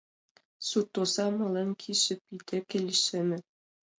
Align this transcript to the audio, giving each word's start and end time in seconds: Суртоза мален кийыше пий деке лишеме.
Суртоза 0.67 1.25
мален 1.37 1.69
кийыше 1.79 2.13
пий 2.23 2.41
деке 2.49 2.77
лишеме. 2.87 3.37